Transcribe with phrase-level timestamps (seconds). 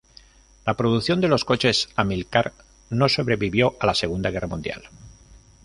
[0.65, 2.53] La producción de los coches Amilcar
[2.89, 4.89] no sobrevivió a la Segunda Guerra Mundial.